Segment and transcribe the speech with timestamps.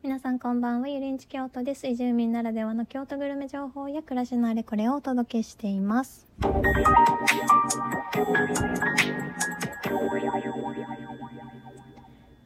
[0.00, 1.88] 皆さんこんばんは、ゆりんち京都です。
[1.88, 6.24] 移住民ならではの京都グルメ情報や暮らしのあれこれをお届けしています。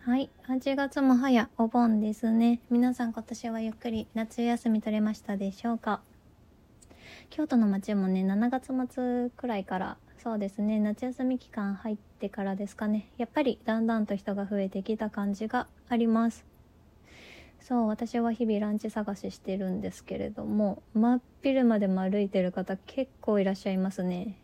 [0.01, 2.61] はい、8月も早お盆ですね。
[2.71, 6.01] 皆さん今年はゆっくり夏休み取れましたでしょうか？
[7.29, 13.09] 京都の街もね、7月末くらいから、そうですね、夏休み期間入ってからですかね。
[13.19, 16.51] やっぱりだんだんと人が増えてきた感じがあります。
[17.63, 24.37] そう、私は日々ランチ探ししてるんですけれども、真っ昼までも歩いてる方結構いらっしゃいますね。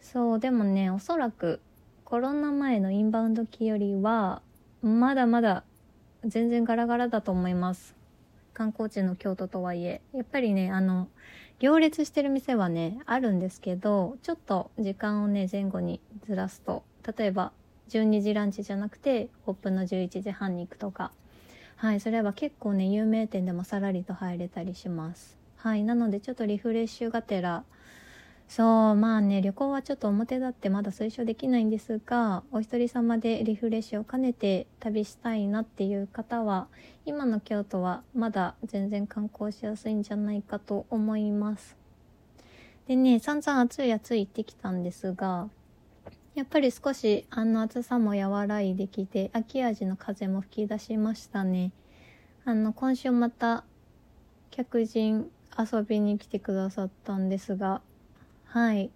[0.00, 1.60] そう、でもね、おそらく
[2.04, 4.40] コロナ前のインバウンド期よりは、
[4.80, 5.64] まだまだ
[6.24, 7.94] 全然ガラガラだと思います。
[8.54, 10.00] 観光地の京都とはいえ。
[10.14, 11.08] やっぱりね、あの、
[11.58, 16.84] 行列してる店はね、あるんですけど、ちょっと時間をね、前後にずらすと、
[17.18, 17.52] 例えば
[17.88, 21.12] 12時ランチじゃなくて、オープンの11時半に行くとか、
[21.78, 25.38] はい、それは結構ね、有名店でもさらりと入れたりします。
[25.58, 27.62] はい、なのでちょっとリフレッシュがてら、
[28.48, 36.66] そう、まあね、旅行はちょっと表立ってまだ推奨できないんですが、お一人様でリフレッシュを兼ねて旅したいなっていう方は、
[37.06, 41.76] 今の京都はまだ全然観光しやすいんじゃないかと思います。
[42.88, 45.48] でね、散々暑い暑い行ってきたんですが、
[46.38, 51.72] やっぱり少しあの暑さも和らいできて、秋味の風も吹き出しましたね。
[52.44, 53.64] あの、今週また
[54.52, 55.28] 客人
[55.58, 57.80] 遊びに来てくださったんですが、
[58.44, 58.92] はい。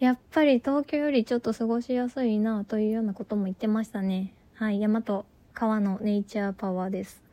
[0.00, 4.34] やっぱり東京よりちょっと過ごしやすいなというようなことも言ってましたね。
[4.54, 4.80] はい。
[4.80, 7.29] 山と川のネイチャーパワーです。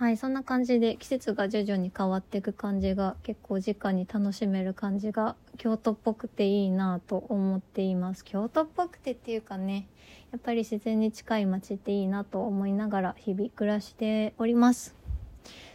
[0.00, 0.16] はい。
[0.16, 8.24] そんな感じで季節が徐々に変わっていく感じが結構直に楽しめる感じが京都っぽくていいなと思っています。
[8.24, 9.88] 京都っぽくてっていうかね、
[10.32, 14.94] やっぱり自然に近い街っていいなと思いながら日々暮らしております。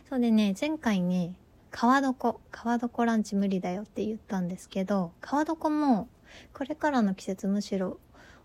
[0.10, 1.36] そうでね、前回ね、
[1.70, 6.08] 川床、川床ランチ無理だよって言ったんですけど、川床も
[6.52, 8.00] これからの季節むしろ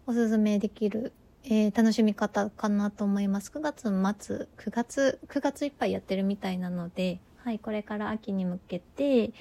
[0.06, 1.14] おすすめできる、
[1.44, 3.50] えー楽しみ方かなと思います。
[3.50, 9.32] 9月末、9月、9月いっぱいやってるみたいなので、はい、これから秋に向けて、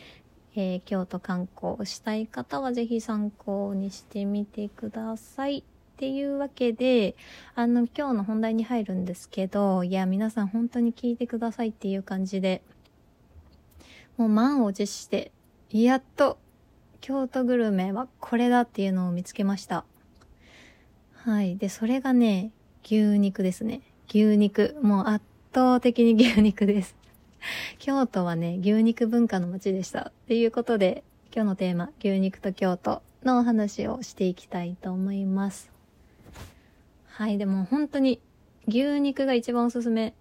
[0.56, 5.60] えー京都観光したい方はぜひ参考にしてみてください。
[5.60, 5.64] っ
[6.00, 7.18] ていうわけで、
[7.56, 12.62] あの、今日の本題に入るんですけど、いや、皆さん本当に聞いてくださいっていう感じで、
[14.16, 15.34] もう満を持して、
[15.70, 16.38] やっと、
[17.02, 19.84] 京都グルメはこれだっていうのを見つけました。
[21.24, 21.58] はい。
[21.58, 22.52] で、それがね、
[22.86, 23.82] 牛肉ですね。
[24.08, 24.78] 牛肉。
[24.82, 26.96] もう圧倒的に牛肉です。
[27.78, 30.12] 京都はね、牛肉文化の街でした。
[30.12, 31.04] っていうことで、
[31.36, 35.70] 今日のテーマ、牛肉と京都のお話をしていきたいと思います。
[37.08, 37.38] はい。
[37.38, 38.22] でも本当に
[38.70, 40.14] 牛肉が一番おすすめ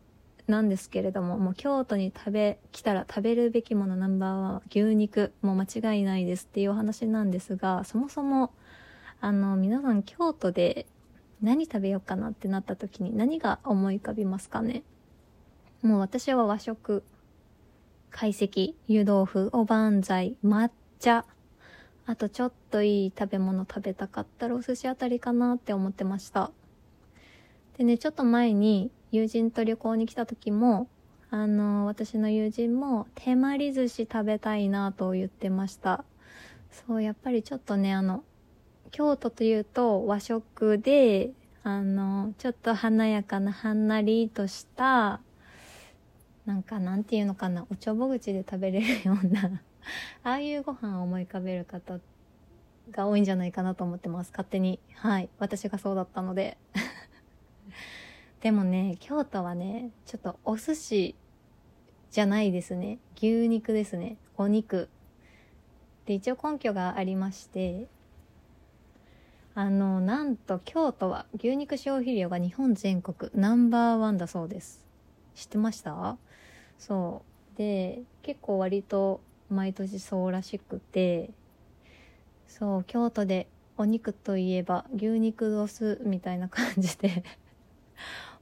[0.48, 5.32] なんですけれども、もう京都に食べ、来たら食べるべきものナンバーワンは牛肉。
[5.42, 8.50] もう間違いないですっていうお話なんですが、そもそも、
[9.20, 10.86] あの、皆さん京都で
[11.42, 14.84] 何食べようかなってなった時に何が思い浮かびますかね？
[15.82, 17.02] もう私は和食、
[18.10, 20.70] 懐石、湯豆腐、おばんざい、抹
[21.00, 21.24] 茶、
[22.06, 26.50] あとちょっといい食べ物食べたかったらお寿司あたりかなって思ってました。
[27.76, 30.88] でね、ちょっと前に友人と旅行に来た時も、
[31.30, 36.04] あの、私の友人も手まり寿司食べたいなと言ってました。
[36.70, 38.24] そう、やっぱりちょっとね、あの、
[38.90, 41.30] 京都というと和食で、
[41.62, 45.20] あの、ちょっと華やかなはんなりとした、
[46.46, 49.62] なんかなんていうのかな、おちょぼ口で食べれるような、
[50.24, 52.00] ああいうご飯を思い浮かべる方
[52.90, 54.30] が多いんじゃないかなと思ってます。
[54.30, 54.80] 勝手に。
[54.94, 55.28] はい。
[55.38, 56.56] 私がそうだったので。
[58.40, 61.14] でもね、京都はね、ちょっとお寿司
[62.10, 62.98] じゃないですね。
[63.16, 64.16] 牛肉ですね。
[64.36, 64.88] お肉。
[66.06, 67.88] で、一応根拠がありまして、
[69.60, 74.86] あの、なんと京都は牛肉消費量が日本全国ナンバーワンだそうです。
[75.34, 76.16] 知ってました？
[76.78, 77.24] そ
[77.56, 77.58] う。
[77.58, 81.30] で、結構割と毎年そうらしくて、
[82.46, 87.24] そう、京都でお肉といえば牛肉ロスみたいな感じで、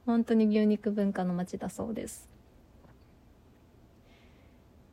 [0.05, 2.29] 本当に牛肉文化の街だそうです。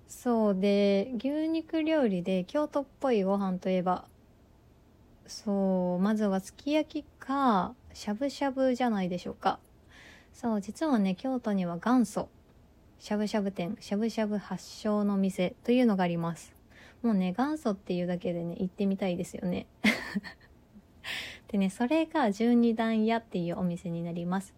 [0.09, 4.07] そうで、牛肉料理で京都っぽいご飯といえば、
[5.27, 9.59] そう、まずはすき焼きか、しゃぶしゃぶじゃないでしょうか。
[10.33, 12.29] そう、実はね、京都には元祖、
[12.99, 16.55] しゃぶしゃぶ店、しゃぶしゃぶ発祥の店というのがあります。
[17.03, 19.67] もうね、元祖っていうだけでね、行ってみたいですよね。
[21.49, 24.55] でね、それが十二段屋っていうお店になります。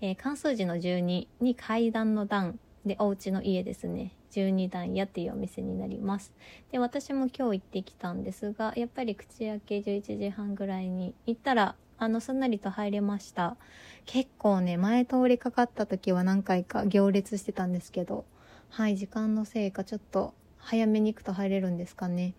[0.00, 4.12] えー、関数字の12に階段の段でお家の家ですね。
[4.30, 6.32] 12段屋っていうお店になります。
[6.70, 13.56] で私も今日行ってきたんですがやっぱり口開け11時半ぐらいに行ったらあのすんなりと入れました。
[14.04, 18.24] 結構ね前通りかかった時は何回か行列してたんですけど
[18.68, 22.34] はい時間のせいかちょっと早めに行くと入れるんですかね。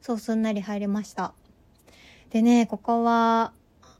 [0.00, 1.34] そうすんなり入れました。
[2.30, 3.52] でねここは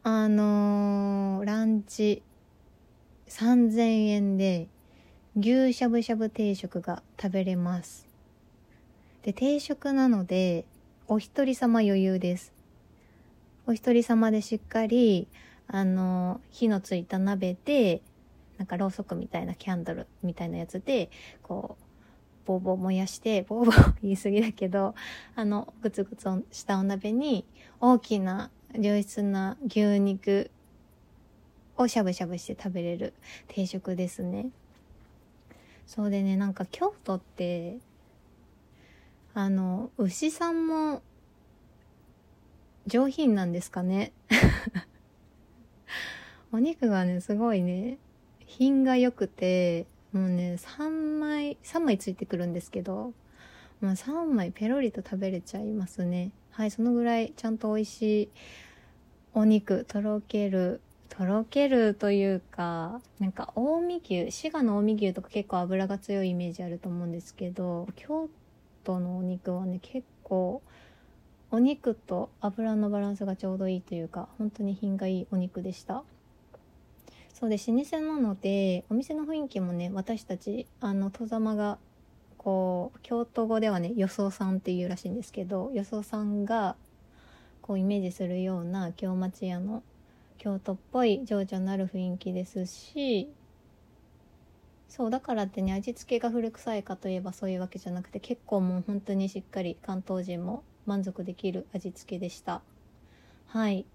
[0.02, 2.22] あのー、ランチ
[3.28, 4.68] 3000円で
[5.36, 8.06] 牛しゃぶしゃぶ定食が食べれます。
[9.24, 10.64] で、定食なので、
[11.08, 12.52] お一人様余裕です。
[13.66, 15.26] お一人様でしっかり、
[15.66, 18.00] あの、火のついた鍋で、
[18.58, 21.10] なんかろうそくみたいなキャンドルみたいなやつで、
[21.42, 21.84] こう、
[22.46, 24.94] ボーボー燃やして、ボーボー言い過ぎだけど、
[25.34, 27.44] あの、グツグツしたお鍋に、
[27.80, 30.52] 大きな良質な牛肉
[31.76, 33.14] をしゃぶしゃぶして食べれる
[33.48, 34.50] 定食ですね。
[35.86, 37.78] そうでねなんか京都って
[39.34, 41.02] あの牛さんも
[42.86, 44.12] 上品なんですかね。
[46.52, 47.98] お肉がねすごいね
[48.46, 53.12] 品が良くてもうね3枚3枚ついてくるんですけど
[53.80, 56.30] もう3枚ペロリと食べれちゃいますね。
[56.50, 58.28] はいそのぐらいちゃんと美味しい
[59.32, 60.80] お肉とろける
[61.16, 68.28] とろけるというかなんか近江牛滋賀の近江牛とか結構脂が強いイメージあると思うんですけど京
[68.82, 70.60] 都のお肉はね結構
[71.52, 76.02] お肉と油のバランスがちょうどいいというか本当に品がいいお肉でした。
[77.32, 81.78] そうで老舗なのでお店の雰囲気もね私たちあの戸様が
[82.38, 86.76] こう京都語ではね予想さんっていうらしいんですけど予想さんが
[87.60, 89.82] こうイメージするような京町屋の
[90.44, 93.30] 京都っぽい情緒のある雰囲気ですし
[94.90, 102.60] そうだからってね味付けが古臭いかといえばそういうわけじゃなくて結構もう本当にしっかり関東人も満足できる味付けでした。
[103.46, 103.86] はい。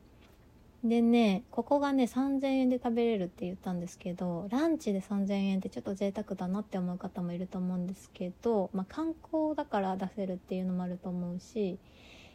[0.84, 11.78] でねここがね3000円で食べれるって言ったんですけどランチで3000円ってちょっと贅沢だなって思う方もいると思うんですけど、まあ、観光だから出せるっていうのもあると思うし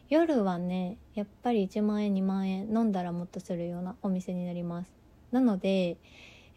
[0.09, 4.91] 夜はねやっぱり1万円2万円飲んだらもっとするようなお店になります。
[5.31, 5.97] なので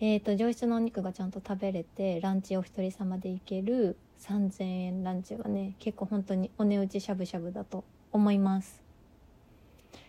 [0.00, 8.80] えーと、上質のお肉がちゃんと食べれてランチお一人様で行ける3000円ランチはね結構本当にお値打ちしゃぶしゃぶだと思います。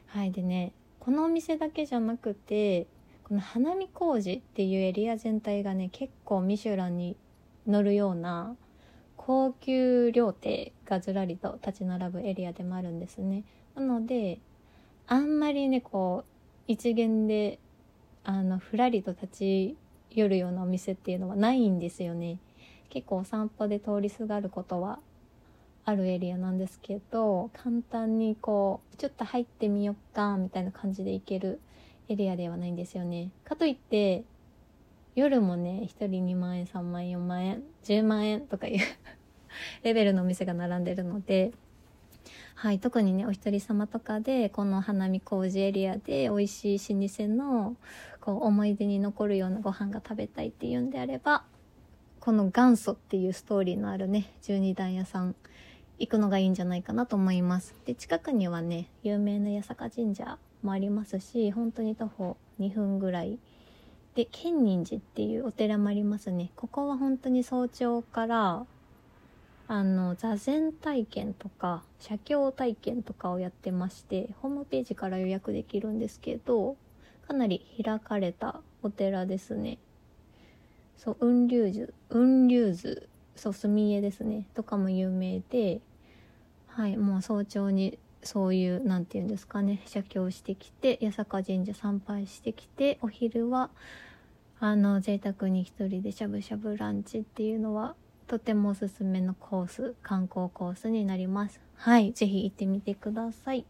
[0.06, 2.86] はいでねこのお店だけじゃなくて
[3.24, 7.16] この花見工事っていうエリア全体がね結構ミシュランに
[7.66, 8.56] 乗るような
[9.30, 13.44] 高級料亭がずらりと立ち並ぶエリアでもあるんですね。
[13.76, 14.40] なので、
[15.06, 16.32] あんまりね、こう、
[16.66, 17.60] 一元で、
[18.24, 19.78] あの、ふらりと立ち
[20.10, 22.40] 寄るようなお店っていうのはないんですよね。
[22.90, 24.98] 結構お散歩で通りすがることは
[25.86, 31.60] あるエリアなんですけど、簡単にこう、ちょっと入ってみよっか、みたいな感じで行ける
[32.08, 33.30] エリアではないんですよね。
[33.44, 34.24] かといって、
[35.14, 38.80] 夜もね、1人2万円、3万円、4万円、10万円とかいう
[39.84, 41.52] レベルのお店が並んでるので、
[42.56, 47.76] はい、特にね、お一人様とかで、この花見工事エリアで美味しい老舗の、
[48.20, 51.44] こう、思い出に残るようなご飯が食べたいっていうんであれば、
[52.20, 55.36] この元祖っていうストーリーのあるね、12段屋さん、
[56.00, 57.74] 行くのがいいんじゃないかなと思います。
[57.86, 63.40] で、近くにはね、有名な八坂神社もありますし、本当に徒歩2分ぐらい
[64.16, 68.66] で建仁寺っていうお寺もありますねここは本当に早朝から
[69.72, 76.76] あの座禅体験とか写経体験とかをやってましてホームページから予約できるんですけど
[77.28, 79.78] かなり開かれたお寺ですね。
[80.98, 84.48] そう雲龍図雲龍図そう墨絵ですね。
[84.56, 85.82] とかも有名で
[86.70, 93.70] はいもう早朝にそういう何て言うんですかね写経してきて八坂神社参拝してきてお昼は
[94.60, 97.96] あの贅沢に一人でしゃぶしゃぶランチっていうのは
[98.30, 103.66] とてもおすすめのコース観光コースになりますはい是非行ってみてください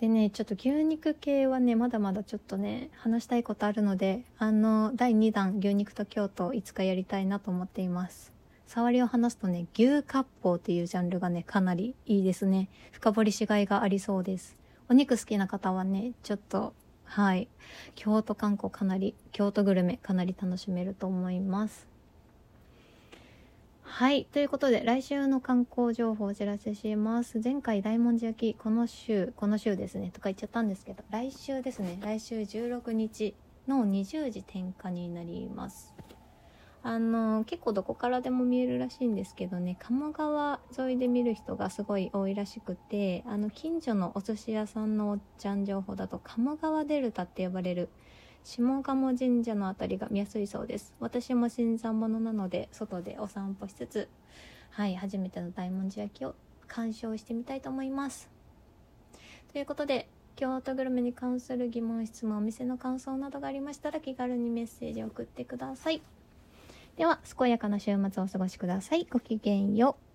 [0.00, 8.32] でねちょっと牛肉系はねまだまだちょっとね話したいことあるのであの第2弾牛肉と京都いつかやりたいなと思っています
[8.68, 14.56] 触りを話すとね牛割烹っていうジャンルがねかなりいいですね深掘りしがいがありそうです
[14.88, 16.72] お肉好きな方はねちょっと
[17.06, 17.48] はい。
[17.94, 21.95] 京都観光かなり、京都グルメかなり楽しめると思います。
[23.88, 24.26] はい。
[24.26, 27.40] ということで、来週の観光情報をお知らせします。
[27.42, 33.34] 前回大文字焼き、この週、この週ですね、とか言っちゃったんですけど、来週ですね、来週16日
[33.68, 35.94] の20時点火になります
[36.82, 47.88] あの結構どこからでも見えるらしいんですけどね鴨川沿いで見る人がすごい多いらしくてあの近所のお寿司屋さんのおっちゃん情報だと鴨川デルタって呼ばれる
[48.46, 50.94] 下鴨神社の辺りが見やすいそうです。
[51.00, 54.08] 私も新参者なので外でお散歩しつつ
[54.70, 56.36] はい初めての大文字焼きを
[56.68, 58.30] 鑑賞してみたいと思います。
[59.52, 66.00] ということで京都グルメに関する疑問質問お店の感想などがありましたら気軽にメッセージを送ってください。
[66.96, 69.08] では健やかな週末をお過ごしください。
[69.10, 70.05] ごきげんよう。